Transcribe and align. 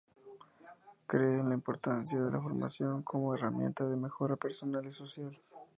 Cree 1.05 1.37
en 1.37 1.49
la 1.49 1.53
importancia 1.53 2.19
de 2.19 2.31
la 2.31 2.41
formación 2.41 3.03
como 3.03 3.35
herramienta 3.35 3.85
de 3.85 3.97
mejora 3.97 4.35
personal 4.35 4.83
y 4.87 4.91
social. 4.91 5.37